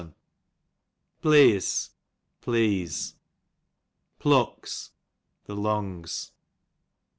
[1.21, 1.91] Pleeos,
[2.41, 3.13] please.
[4.17, 4.93] Plucks,
[5.45, 6.31] the lungs.